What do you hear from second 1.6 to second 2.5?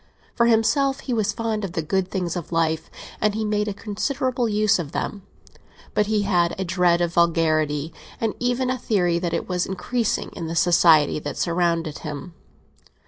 of the good things